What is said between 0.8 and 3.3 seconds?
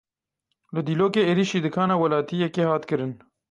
Dîlokê êrişî dikana welatiyekê hat kirin.